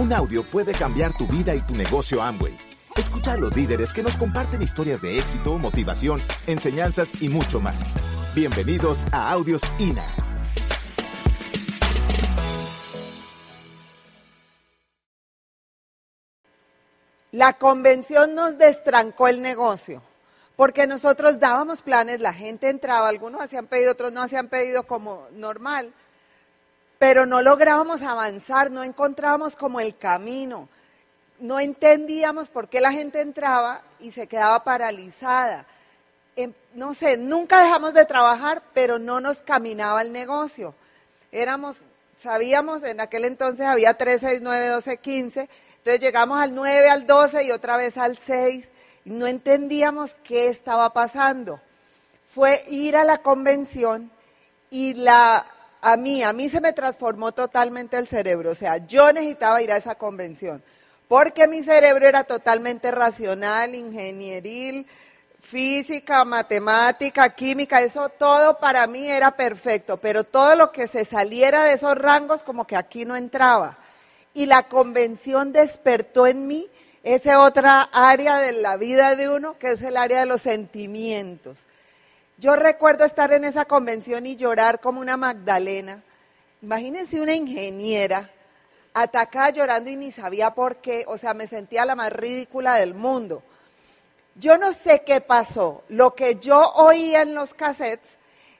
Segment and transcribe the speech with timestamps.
[0.00, 2.56] Un audio puede cambiar tu vida y tu negocio Amway.
[2.96, 7.76] Escucha a los líderes que nos comparten historias de éxito, motivación, enseñanzas y mucho más.
[8.34, 10.06] Bienvenidos a Audios INA.
[17.30, 20.02] La convención nos destrancó el negocio,
[20.56, 25.28] porque nosotros dábamos planes, la gente entraba, algunos hacían pedido, otros no hacían pedido como
[25.32, 25.92] normal,
[27.00, 30.68] pero no lográbamos avanzar, no encontrábamos como el camino,
[31.38, 35.64] no entendíamos por qué la gente entraba y se quedaba paralizada.
[36.36, 40.74] Em, no sé, nunca dejamos de trabajar, pero no nos caminaba el negocio.
[41.32, 41.78] Éramos,
[42.22, 45.48] sabíamos, en aquel entonces había 3, 6, 9, 12, 15
[45.78, 48.68] entonces llegamos al 9, al 12 y otra vez al 6
[49.06, 51.58] y no entendíamos qué estaba pasando.
[52.26, 54.10] Fue ir a la convención
[54.68, 55.46] y la,
[55.80, 58.50] a mí, a mí se me transformó totalmente el cerebro.
[58.50, 60.62] O sea, yo necesitaba ir a esa convención
[61.10, 64.86] porque mi cerebro era totalmente racional, ingenieril,
[65.40, 71.64] física, matemática, química, eso todo para mí era perfecto, pero todo lo que se saliera
[71.64, 73.76] de esos rangos como que aquí no entraba
[74.34, 76.68] y la convención despertó en mí
[77.02, 81.58] esa otra área de la vida de uno, que es el área de los sentimientos.
[82.40, 86.02] Yo recuerdo estar en esa convención y llorar como una Magdalena.
[86.62, 88.30] Imagínense una ingeniera
[88.94, 92.94] atacada llorando y ni sabía por qué, o sea, me sentía la más ridícula del
[92.94, 93.42] mundo.
[94.36, 95.84] Yo no sé qué pasó.
[95.90, 98.08] Lo que yo oía en los cassettes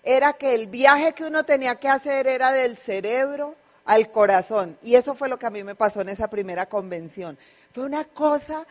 [0.02, 3.54] era que el viaje que uno tenía que hacer era del cerebro
[3.86, 4.76] al corazón.
[4.82, 7.38] Y eso fue lo que a mí me pasó en esa primera convención.
[7.72, 8.66] Fue una cosa,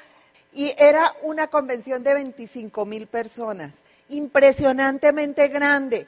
[0.54, 3.72] y era una convención de 25 mil personas,
[4.10, 6.08] impresionantemente grande.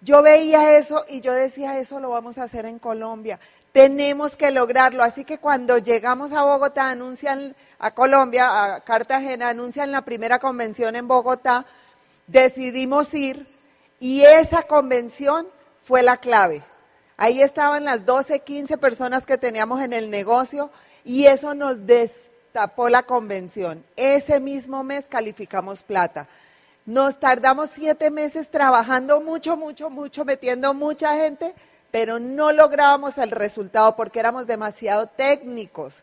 [0.00, 3.40] Yo veía eso y yo decía, eso lo vamos a hacer en Colombia.
[3.72, 5.02] Tenemos que lograrlo.
[5.02, 10.94] Así que cuando llegamos a Bogotá, anuncian a Colombia, a Cartagena, anuncian la primera convención
[10.94, 11.66] en Bogotá,
[12.26, 13.46] decidimos ir
[13.98, 15.48] y esa convención
[15.82, 16.62] fue la clave.
[17.16, 20.70] Ahí estaban las 12, 15 personas que teníamos en el negocio
[21.04, 23.84] y eso nos destapó la convención.
[23.96, 26.28] Ese mismo mes calificamos plata.
[26.88, 31.54] Nos tardamos siete meses trabajando mucho, mucho, mucho, metiendo mucha gente,
[31.90, 36.02] pero no lográbamos el resultado porque éramos demasiado técnicos.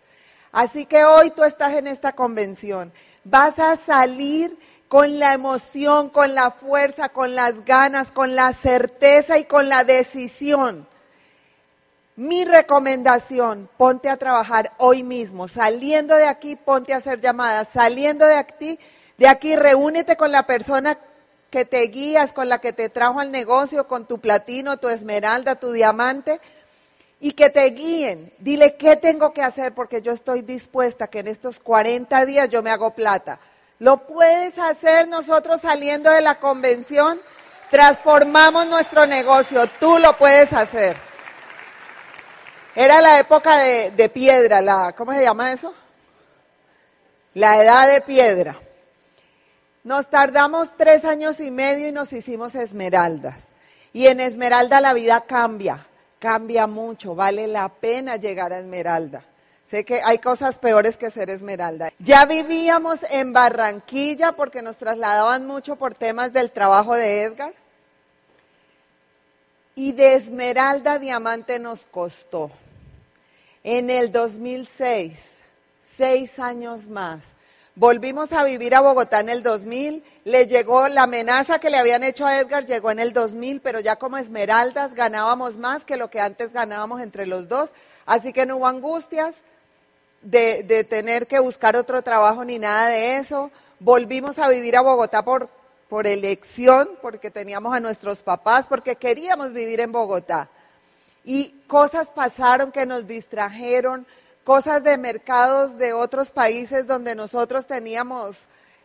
[0.52, 2.94] Así que hoy tú estás en esta convención.
[3.24, 9.40] Vas a salir con la emoción, con la fuerza, con las ganas, con la certeza
[9.40, 10.86] y con la decisión
[12.18, 18.26] mi recomendación, ponte a trabajar hoy mismo, saliendo de aquí, ponte a hacer llamadas, saliendo
[18.26, 18.80] de aquí,
[19.18, 20.98] de aquí, reúnete con la persona
[21.50, 25.56] que te guías, con la que te trajo al negocio, con tu platino, tu esmeralda,
[25.56, 26.42] tu diamante,
[27.22, 28.34] y que te guíen.
[28.40, 32.62] Dile qué tengo que hacer porque yo estoy dispuesta que en estos 40 días yo
[32.62, 33.40] me hago plata.
[33.80, 37.22] Lo puedes hacer nosotros saliendo de la convención,
[37.70, 40.98] transformamos nuestro negocio, tú lo puedes hacer.
[42.76, 45.74] Era la época de, piedra, la, ¿cómo se llama eso?
[47.34, 48.58] La edad de piedra.
[49.86, 53.36] Nos tardamos tres años y medio y nos hicimos esmeraldas.
[53.94, 55.86] Y en Esmeralda la vida cambia,
[56.18, 59.24] cambia mucho, vale la pena llegar a Esmeralda.
[59.70, 61.94] Sé que hay cosas peores que ser Esmeralda.
[62.00, 67.54] Ya vivíamos en Barranquilla porque nos trasladaban mucho por temas del trabajo de Edgar.
[69.76, 72.50] Y de Esmeralda Diamante nos costó.
[73.64, 75.20] En el 2006,
[75.96, 77.22] seis años más,
[77.76, 82.04] volvimos a vivir a Bogotá en el 2000, le llegó la amenaza que le habían
[82.04, 86.10] hecho a Edgar, llegó en el 2000, pero ya como Esmeraldas ganábamos más que lo
[86.10, 87.70] que antes ganábamos entre los dos,
[88.06, 89.36] así que no hubo angustias
[90.22, 93.52] de, de tener que buscar otro trabajo ni nada de eso.
[93.80, 95.50] Volvimos a vivir a Bogotá por,
[95.90, 100.50] por elección, porque teníamos a nuestros papás, porque queríamos vivir en Bogotá.
[101.24, 104.06] Y cosas pasaron que nos distrajeron,
[104.46, 108.38] cosas de mercados de otros países donde nosotros teníamos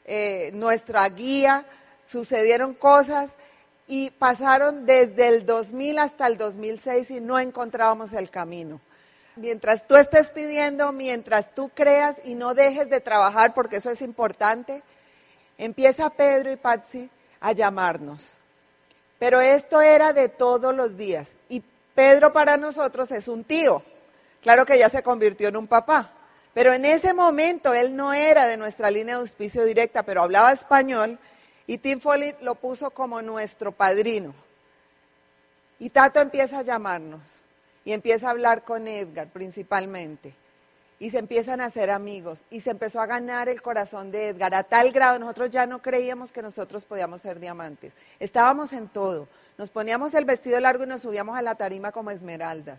[0.07, 1.65] eh, nuestra guía,
[2.05, 3.31] sucedieron cosas
[3.87, 8.81] y pasaron desde el 2000 hasta el 2006 y no encontrábamos el camino.
[9.37, 14.01] Mientras tú estés pidiendo, mientras tú creas y no dejes de trabajar, porque eso es
[14.01, 14.83] importante,
[15.59, 18.33] empieza Pedro y Patsy a llamarnos.
[19.19, 21.29] Pero esto era de todos los días.
[21.51, 21.63] Y
[21.95, 23.83] Pedro para nosotros es un tío.
[24.43, 26.13] Claro que ya se convirtió en un papá.
[26.55, 30.53] Pero en ese momento él no era de nuestra línea de auspicio directa, pero hablaba
[30.53, 31.19] español
[31.67, 34.35] y Tim Foley lo puso como nuestro padrino.
[35.79, 37.21] Y Tato empieza a llamarnos
[37.85, 40.35] y empieza a hablar con Edgar principalmente.
[40.99, 44.55] y se empiezan a hacer amigos y se empezó a ganar el corazón de Edgar
[44.55, 47.95] a tal grado nosotros ya no creíamos que nosotros podíamos ser diamantes.
[48.19, 49.27] Estábamos en todo.
[49.57, 52.79] Nos poníamos el vestido largo y nos subíamos a la tarima como esmeraldas.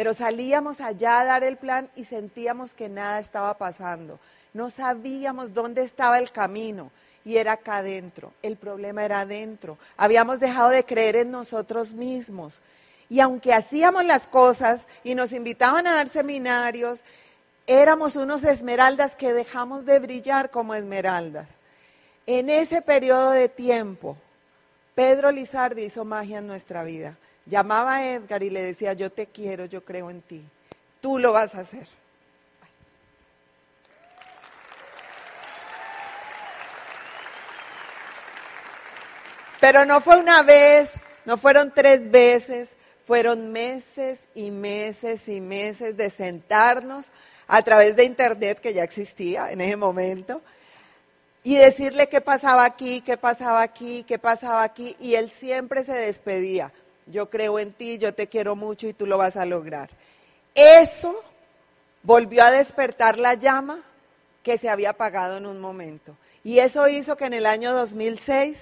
[0.00, 4.18] Pero salíamos allá a dar el plan y sentíamos que nada estaba pasando.
[4.54, 6.90] No sabíamos dónde estaba el camino
[7.22, 8.32] y era acá adentro.
[8.42, 9.76] El problema era adentro.
[9.98, 12.62] Habíamos dejado de creer en nosotros mismos.
[13.10, 17.00] Y aunque hacíamos las cosas y nos invitaban a dar seminarios,
[17.66, 21.46] éramos unos esmeraldas que dejamos de brillar como esmeraldas.
[22.24, 24.16] En ese periodo de tiempo,
[24.94, 27.18] Pedro Lizardi hizo magia en nuestra vida.
[27.46, 30.44] Llamaba a Edgar y le decía, yo te quiero, yo creo en ti.
[31.00, 31.86] Tú lo vas a hacer.
[39.60, 40.88] Pero no fue una vez,
[41.26, 42.68] no fueron tres veces,
[43.04, 47.06] fueron meses y meses y meses de sentarnos
[47.46, 50.40] a través de internet que ya existía en ese momento
[51.42, 55.92] y decirle qué pasaba aquí, qué pasaba aquí, qué pasaba aquí y él siempre se
[55.92, 56.72] despedía.
[57.10, 59.90] Yo creo en ti, yo te quiero mucho y tú lo vas a lograr.
[60.54, 61.22] Eso
[62.02, 63.80] volvió a despertar la llama
[64.42, 66.16] que se había apagado en un momento.
[66.42, 68.56] Y eso hizo que en el año 2006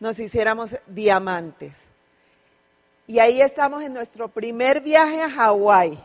[0.00, 1.74] nos hiciéramos diamantes.
[3.06, 5.98] Y ahí estamos en nuestro primer viaje a Hawái,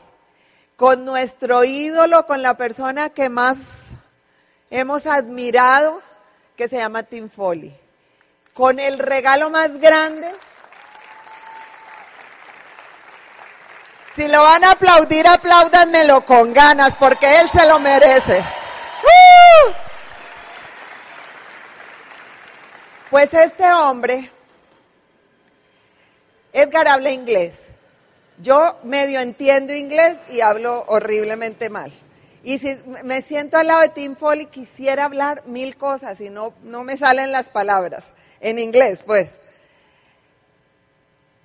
[0.76, 3.58] con nuestro ídolo, con la persona que más
[4.70, 6.02] hemos admirado,
[6.56, 7.76] que se llama Tim Foley.
[8.54, 10.30] Con el regalo más grande.
[14.16, 18.44] Si lo van a aplaudir, apláudanmelo con ganas, porque él se lo merece.
[23.10, 24.32] Pues este hombre,
[26.52, 27.54] Edgar habla inglés.
[28.40, 31.92] Yo medio entiendo inglés y hablo horriblemente mal.
[32.44, 36.54] Y si me siento al lado de Tim Foley, quisiera hablar mil cosas y no,
[36.64, 38.04] no me salen las palabras.
[38.42, 39.30] En inglés, pues.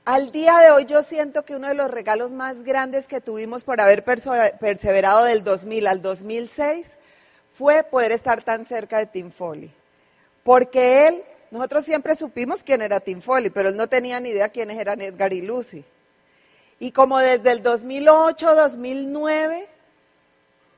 [0.09, 3.63] Al día de hoy yo siento que uno de los regalos más grandes que tuvimos
[3.63, 6.87] por haber perseverado del 2000 al 2006
[7.53, 9.71] fue poder estar tan cerca de Tim Foley.
[10.45, 14.49] Porque él nosotros siempre supimos quién era Tim Foley, pero él no tenía ni idea
[14.49, 15.85] quiénes eran Edgar y Lucy.
[16.79, 19.69] Y como desde el 2008, 2009,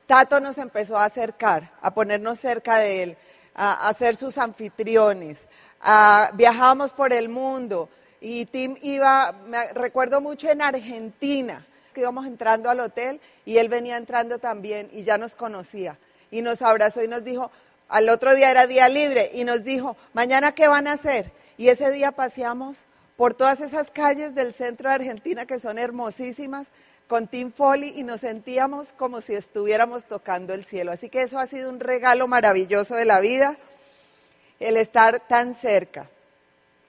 [0.07, 3.17] Tato nos empezó a acercar, a ponernos cerca de él,
[3.55, 5.37] a, a ser sus anfitriones.
[5.79, 7.87] A, viajábamos por el mundo
[8.21, 13.67] y Tim iba, me recuerdo mucho en Argentina, que íbamos entrando al hotel y él
[13.67, 15.97] venía entrando también y ya nos conocía.
[16.29, 17.51] Y nos abrazó y nos dijo,
[17.89, 21.31] al otro día era día libre y nos dijo, mañana qué van a hacer.
[21.57, 22.85] Y ese día paseamos
[23.17, 26.67] por todas esas calles del centro de Argentina que son hermosísimas
[27.07, 30.91] con Tim Foley y nos sentíamos como si estuviéramos tocando el cielo.
[30.91, 33.57] Así que eso ha sido un regalo maravilloso de la vida,
[34.59, 36.07] el estar tan cerca.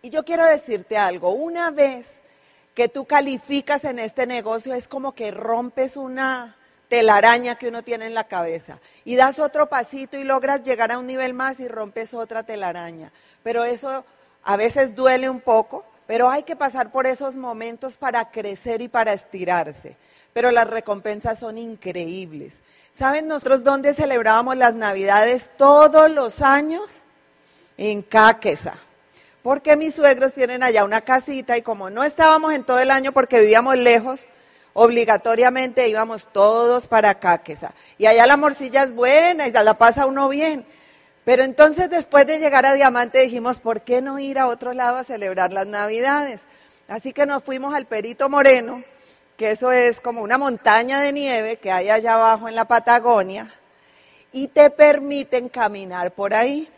[0.02, 2.06] Y yo quiero decirte algo, una vez
[2.75, 6.56] que tú calificas en este negocio es como que rompes una,
[6.93, 8.78] telaraña que uno tiene en la cabeza.
[9.06, 13.10] Y das otro pasito y logras llegar a un nivel más y rompes otra telaraña.
[13.43, 14.04] Pero eso
[14.44, 18.88] a veces duele un poco, pero hay que pasar por esos momentos para crecer y
[18.88, 19.96] para estirarse.
[20.34, 22.53] Pero las recompensas son increíbles.
[22.98, 26.91] ¿Saben nosotros dónde celebrábamos las Navidades todos los años?
[27.79, 28.74] En Cáqueza.
[29.43, 33.13] Porque mis suegros tienen allá una casita y como no estábamos en todo el año
[33.13, 34.27] porque vivíamos lejos,
[34.72, 37.75] obligatoriamente íbamos todos para Cáqueza.
[37.99, 40.65] Y allá la morcilla es buena y la pasa uno bien.
[41.25, 44.96] Pero entonces después de llegar a Diamante dijimos, ¿por qué no ir a otro lado
[44.96, 46.41] a celebrar las Navidades?
[46.89, 48.82] Así que nos fuimos al Perito Moreno,
[49.37, 53.53] que eso es como una montaña de nieve que hay allá abajo en la Patagonia,
[54.32, 56.69] y te permiten caminar por ahí.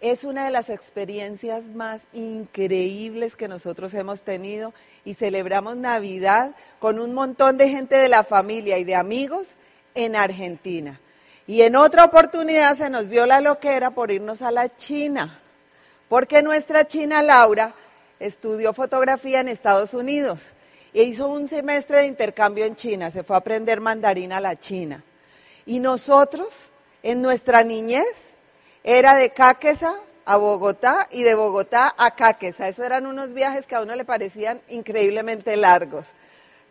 [0.00, 4.72] Es una de las experiencias más increíbles que nosotros hemos tenido
[5.04, 9.56] y celebramos Navidad con un montón de gente de la familia y de amigos
[9.96, 11.00] en Argentina.
[11.48, 15.40] Y en otra oportunidad se nos dio la loquera por irnos a la China,
[16.08, 17.74] porque nuestra china Laura
[18.20, 20.52] estudió fotografía en Estados Unidos
[20.94, 24.60] e hizo un semestre de intercambio en China, se fue a aprender mandarín a la
[24.60, 25.02] China.
[25.66, 26.70] Y nosotros,
[27.02, 28.27] en nuestra niñez,
[28.88, 32.68] era de Cáqueza a Bogotá y de Bogotá a Cáqueza.
[32.68, 36.06] Eso eran unos viajes que a uno le parecían increíblemente largos.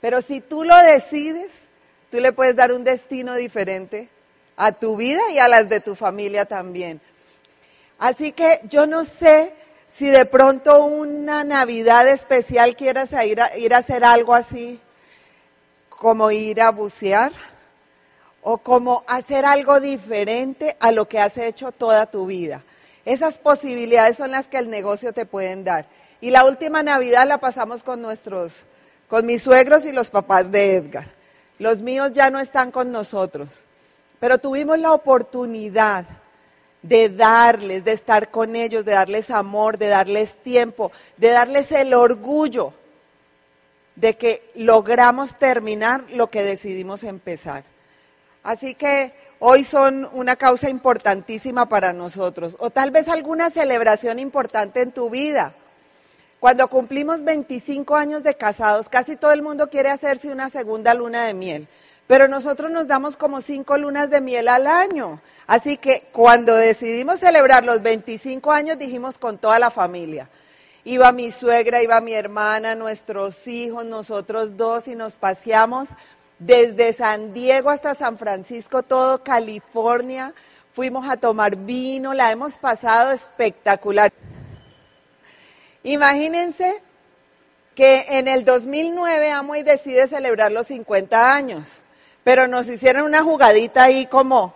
[0.01, 1.51] Pero si tú lo decides,
[2.09, 4.09] tú le puedes dar un destino diferente
[4.55, 7.01] a tu vida y a las de tu familia también.
[7.99, 9.53] Así que yo no sé
[9.95, 14.79] si de pronto una Navidad especial quieras ir a, ir a hacer algo así,
[15.89, 17.31] como ir a bucear
[18.49, 22.63] o como hacer algo diferente a lo que has hecho toda tu vida.
[23.03, 25.87] Esas posibilidades son las que el negocio te pueden dar.
[26.21, 28.63] Y la última Navidad la pasamos con nuestros,
[29.09, 31.09] con mis suegros y los papás de Edgar.
[31.59, 33.49] Los míos ya no están con nosotros,
[34.21, 36.05] pero tuvimos la oportunidad
[36.81, 41.93] de darles, de estar con ellos, de darles amor, de darles tiempo, de darles el
[41.93, 42.73] orgullo
[43.97, 47.65] de que logramos terminar lo que decidimos empezar.
[48.43, 54.81] Así que hoy son una causa importantísima para nosotros, o tal vez alguna celebración importante
[54.81, 55.53] en tu vida.
[56.39, 61.25] Cuando cumplimos 25 años de casados, casi todo el mundo quiere hacerse una segunda luna
[61.25, 61.67] de miel,
[62.05, 65.19] pero nosotros nos damos como cinco lunas de miel al año.
[65.47, 70.29] Así que cuando decidimos celebrar los 25 años, dijimos con toda la familia.
[70.85, 75.89] Iba mi suegra, iba mi hermana, nuestros hijos, nosotros dos y nos paseamos
[76.39, 80.33] desde San Diego hasta San Francisco, todo California.
[80.73, 84.11] Fuimos a tomar vino, la hemos pasado espectacular.
[85.83, 86.81] Imagínense
[87.73, 91.81] que en el 2009 Amway decide celebrar los 50 años,
[92.23, 94.53] pero nos hicieron una jugadita ahí como,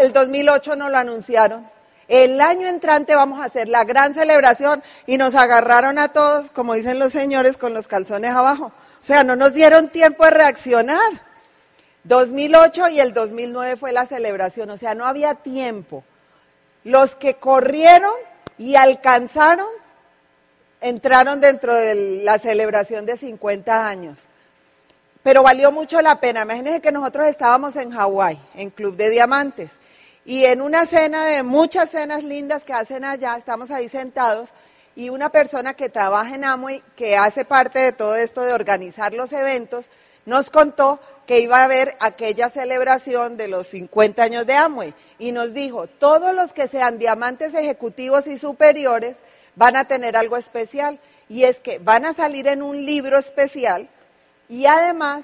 [0.00, 1.68] el 2008 nos lo anunciaron.
[2.08, 6.72] El año entrante vamos a hacer la gran celebración y nos agarraron a todos, como
[6.72, 8.72] dicen los señores, con los calzones abajo.
[9.00, 11.28] O sea, no nos dieron tiempo de reaccionar.
[12.04, 16.04] 2008 y el 2009 fue la celebración, o sea, no había tiempo.
[16.84, 18.12] Los que corrieron
[18.56, 19.66] y alcanzaron
[20.80, 24.18] entraron dentro de la celebración de 50 años.
[25.22, 26.42] Pero valió mucho la pena.
[26.42, 29.70] Imagínense que nosotros estábamos en Hawái, en Club de Diamantes.
[30.24, 34.50] Y en una cena de muchas cenas lindas que hacen allá, estamos ahí sentados
[34.98, 39.12] y una persona que trabaja en Amway, que hace parte de todo esto de organizar
[39.12, 39.84] los eventos,
[40.26, 45.30] nos contó que iba a haber aquella celebración de los 50 años de Amway y
[45.30, 49.14] nos dijo, todos los que sean diamantes ejecutivos y superiores
[49.54, 53.88] van a tener algo especial y es que van a salir en un libro especial
[54.48, 55.22] y además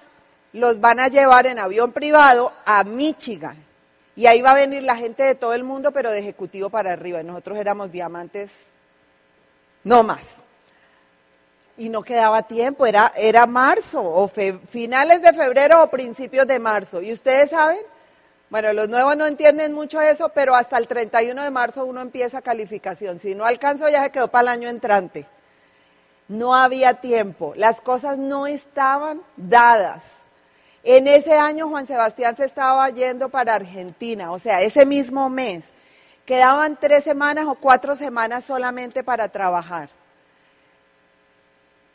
[0.52, 3.57] los van a llevar en avión privado a Michigan.
[4.14, 6.93] Y ahí va a venir la gente de todo el mundo, pero de ejecutivo para
[6.93, 7.21] arriba.
[7.21, 8.50] Y nosotros éramos diamantes
[9.84, 10.24] no más.
[11.76, 17.02] Y no quedaba tiempo, era, era marzo, o finales de febrero o principios de marzo.
[17.02, 17.80] ¿Y ustedes saben?
[18.50, 22.42] Bueno, los nuevos no entienden mucho eso, pero hasta el 31 de marzo uno empieza
[22.42, 23.18] calificación.
[23.18, 25.26] Si no alcanzó, ya se quedó para el año entrante.
[26.28, 30.02] No había tiempo, las cosas no estaban dadas.
[30.84, 35.64] En ese año Juan Sebastián se estaba yendo para Argentina, o sea, ese mismo mes.
[36.26, 39.90] Quedaban tres semanas o cuatro semanas solamente para trabajar.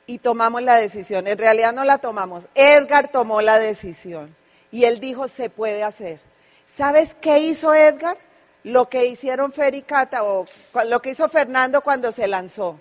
[0.05, 1.27] Y tomamos la decisión.
[1.27, 2.45] En realidad no la tomamos.
[2.55, 4.35] Edgar tomó la decisión.
[4.71, 6.19] Y él dijo, se puede hacer.
[6.77, 8.17] ¿Sabes qué hizo Edgar?
[8.63, 10.45] Lo que hicieron Fericata o
[10.85, 12.79] lo que hizo Fernando cuando se lanzó.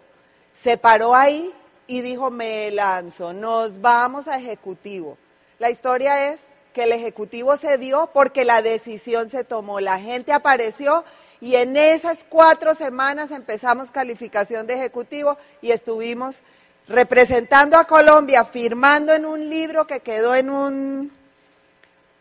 [0.52, 1.52] Se paró ahí
[1.86, 5.16] y dijo, me lanzo, nos vamos a ejecutivo.
[5.58, 6.40] La historia es
[6.72, 9.80] que el ejecutivo se dio porque la decisión se tomó.
[9.80, 11.04] La gente apareció
[11.40, 16.42] y en esas cuatro semanas empezamos calificación de ejecutivo y estuvimos
[16.88, 21.12] representando a Colombia, firmando en un libro que quedó en un,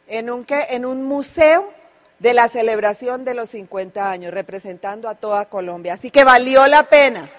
[0.08, 1.72] en un, en un museo
[2.20, 5.94] de la celebración de los 50 años, representando a toda Colombia.
[5.94, 7.30] Así que valió la pena.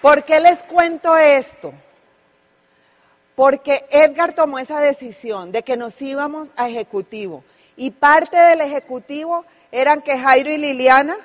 [0.00, 1.72] ¿Por qué les cuento esto?
[3.34, 7.44] Porque Edgar tomó esa decisión de que nos íbamos a ejecutivo.
[7.76, 11.16] Y parte del ejecutivo eran que Jairo y Liliana,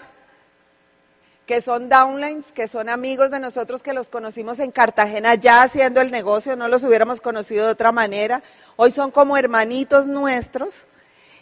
[1.46, 6.02] que son downlines, que son amigos de nosotros que los conocimos en Cartagena ya haciendo
[6.02, 8.44] el negocio, no los hubiéramos conocido de otra manera,
[8.76, 10.88] hoy son como hermanitos nuestros,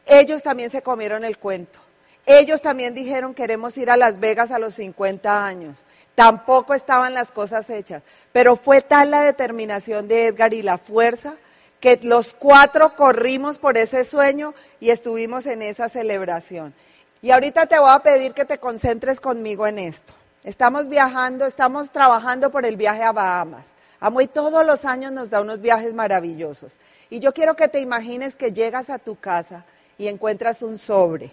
[0.05, 1.79] ellos también se comieron el cuento.
[2.25, 5.77] Ellos también dijeron queremos ir a Las Vegas a los 50 años.
[6.17, 8.01] Tampoco estaban las cosas hechas.
[8.31, 11.35] Pero fue tal la determinación de Edgar y la fuerza
[11.79, 16.73] que los cuatro corrimos por ese sueño y estuvimos en esa celebración.
[17.21, 20.11] Y ahorita te voy a pedir que te concentres conmigo en esto.
[20.43, 23.65] Estamos viajando, estamos trabajando por el viaje a Bahamas.
[23.99, 26.71] Amoy todos los años nos da unos viajes maravillosos.
[27.11, 29.65] Y yo quiero que te imagines que llegas a tu casa
[29.99, 31.29] y encuentras un sobre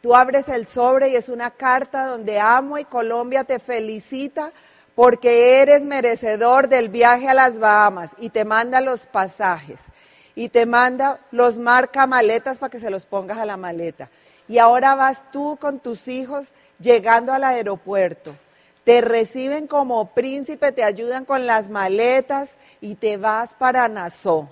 [0.00, 4.52] Tú abres el sobre y es una carta donde amo y Colombia te felicita
[4.94, 9.78] porque eres merecedor del viaje a las Bahamas y te manda los pasajes
[10.34, 14.08] y te manda los marca maletas para que se los pongas a la maleta.
[14.48, 16.46] Y ahora vas tú con tus hijos
[16.78, 18.34] llegando al aeropuerto.
[18.84, 22.48] Te reciben como príncipe, te ayudan con las maletas
[22.80, 24.48] y te vas para Nassau.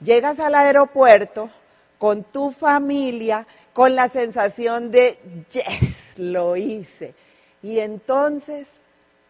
[0.00, 1.50] Llegas al aeropuerto
[1.98, 3.46] con tu familia,
[3.78, 5.20] con la sensación de,
[5.52, 7.14] yes, lo hice.
[7.62, 8.66] Y entonces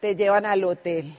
[0.01, 1.15] te llevan al hotel,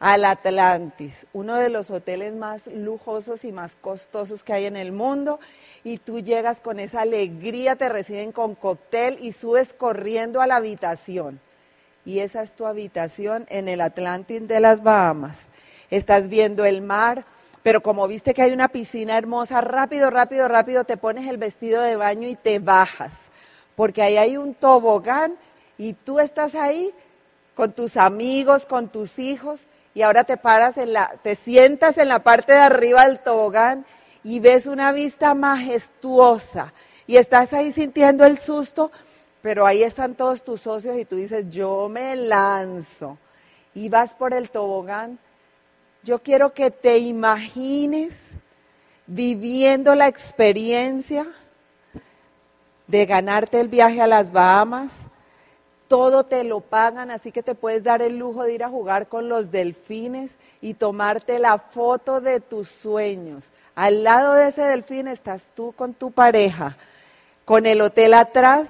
[0.00, 4.90] al Atlantis, uno de los hoteles más lujosos y más costosos que hay en el
[4.90, 5.38] mundo.
[5.84, 10.56] Y tú llegas con esa alegría, te reciben con cóctel y subes corriendo a la
[10.56, 11.38] habitación.
[12.04, 15.36] Y esa es tu habitación en el Atlantis de las Bahamas.
[15.90, 17.24] Estás viendo el mar,
[17.62, 21.82] pero como viste que hay una piscina hermosa, rápido, rápido, rápido te pones el vestido
[21.82, 23.12] de baño y te bajas,
[23.76, 25.34] porque ahí hay un tobogán
[25.76, 26.92] y tú estás ahí
[27.54, 29.60] con tus amigos, con tus hijos,
[29.94, 33.84] y ahora te paras en la, te sientas en la parte de arriba del tobogán
[34.22, 36.72] y ves una vista majestuosa.
[37.08, 38.92] Y estás ahí sintiendo el susto,
[39.42, 43.18] pero ahí están todos tus socios y tú dices, yo me lanzo
[43.74, 45.18] y vas por el tobogán
[46.08, 48.14] yo quiero que te imagines
[49.06, 51.26] viviendo la experiencia
[52.86, 54.90] de ganarte el viaje a las Bahamas.
[55.86, 59.08] Todo te lo pagan, así que te puedes dar el lujo de ir a jugar
[59.08, 60.30] con los delfines
[60.62, 63.44] y tomarte la foto de tus sueños.
[63.74, 66.78] Al lado de ese delfín estás tú con tu pareja,
[67.44, 68.66] con el hotel atrás,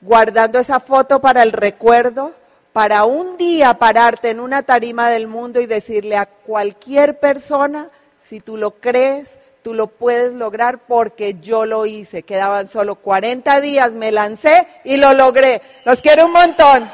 [0.00, 2.32] guardando esa foto para el recuerdo
[2.72, 7.90] para un día pararte en una tarima del mundo y decirle a cualquier persona,
[8.28, 9.28] si tú lo crees,
[9.62, 12.22] tú lo puedes lograr porque yo lo hice.
[12.22, 15.60] Quedaban solo 40 días, me lancé y lo logré.
[15.84, 16.90] Los quiero un montón.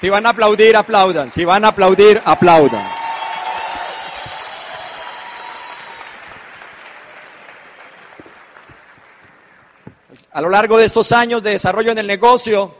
[0.00, 1.32] Si van a aplaudir, aplaudan.
[1.32, 3.03] Si van a aplaudir, aplaudan.
[10.34, 12.74] A lo largo de estos años de desarrollo en el negocio,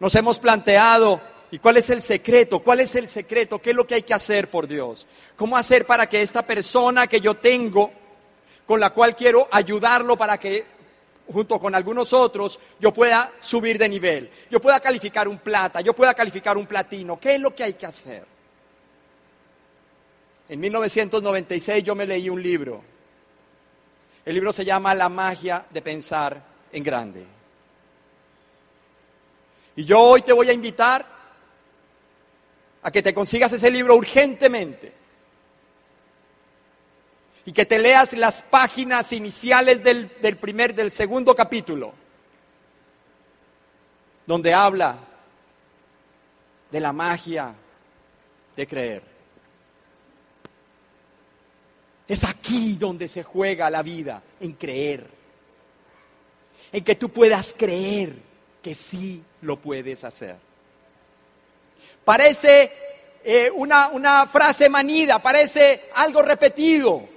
[0.00, 1.20] nos hemos planteado,
[1.52, 2.58] ¿y cuál es el secreto?
[2.58, 3.62] ¿Cuál es el secreto?
[3.62, 5.06] ¿Qué es lo que hay que hacer por Dios?
[5.36, 7.92] ¿Cómo hacer para que esta persona que yo tengo,
[8.66, 10.66] con la cual quiero ayudarlo para que
[11.32, 15.92] junto con algunos otros, yo pueda subir de nivel, yo pueda calificar un plata, yo
[15.92, 17.20] pueda calificar un platino.
[17.20, 18.24] ¿Qué es lo que hay que hacer?
[20.48, 22.95] En 1996 yo me leí un libro
[24.26, 27.24] el libro se llama La magia de pensar en grande.
[29.76, 31.06] Y yo hoy te voy a invitar
[32.82, 34.92] a que te consigas ese libro urgentemente
[37.44, 41.94] y que te leas las páginas iniciales del, del primer, del segundo capítulo,
[44.26, 44.98] donde habla
[46.72, 47.54] de la magia
[48.56, 49.15] de creer.
[52.08, 55.06] Es aquí donde se juega la vida, en creer.
[56.72, 58.14] En que tú puedas creer
[58.62, 60.36] que sí lo puedes hacer.
[62.04, 62.72] Parece
[63.24, 67.08] eh, una, una frase manida, parece algo repetido.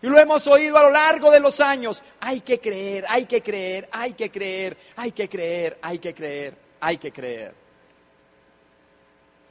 [0.00, 2.02] Y lo hemos oído a lo largo de los años.
[2.20, 6.54] Hay que creer, hay que creer, hay que creer, hay que creer, hay que creer,
[6.80, 7.54] hay que creer.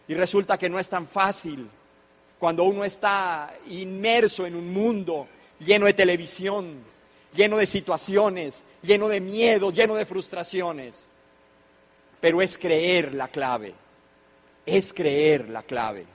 [0.08, 1.70] Y resulta que no es tan fácil
[2.40, 5.28] cuando uno está inmerso en un mundo
[5.60, 6.84] lleno de televisión,
[7.36, 11.10] lleno de situaciones, lleno de miedo, lleno de frustraciones.
[12.20, 13.74] Pero es creer la clave,
[14.66, 16.06] es creer la clave.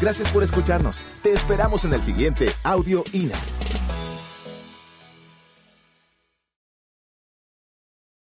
[0.00, 1.04] Gracias por escucharnos.
[1.22, 3.38] Te esperamos en el siguiente Audio INA.